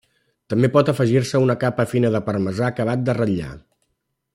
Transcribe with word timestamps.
També 0.53 0.69
pot 0.75 0.89
afegir-se 0.93 1.41
una 1.43 1.57
capa 1.65 1.87
fina 1.93 2.13
de 2.17 2.25
parmesà 2.31 2.67
acabat 2.71 3.05
de 3.11 3.17
ratllar. 3.23 3.55